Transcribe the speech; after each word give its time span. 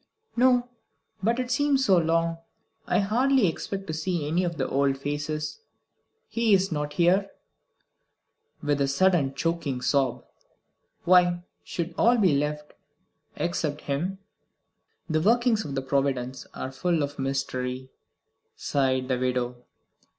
"No; 0.35 0.67
but 1.21 1.37
it 1.37 1.51
seems 1.51 1.85
so 1.85 1.95
long. 1.99 2.39
I 2.87 2.97
hardly 2.97 3.45
expect 3.45 3.85
to 3.85 3.93
see 3.93 4.27
any 4.27 4.43
of 4.43 4.57
the 4.57 4.67
old 4.67 4.97
faces. 4.97 5.59
He 6.27 6.55
is 6.55 6.71
not 6.71 6.93
here," 6.93 7.29
with 8.63 8.81
a 8.81 8.87
sudden 8.87 9.35
choking 9.35 9.79
sob. 9.79 10.25
"Why 11.05 11.43
should 11.63 11.93
all 11.99 12.17
be 12.17 12.35
left 12.35 12.73
except 13.35 13.81
him?" 13.81 14.17
"The 15.07 15.21
workings 15.21 15.65
of 15.65 15.87
Providence 15.87 16.47
are 16.55 16.71
full 16.71 17.03
of 17.03 17.19
mystery," 17.19 17.91
sighed 18.55 19.07
the 19.07 19.19
widow. 19.19 19.55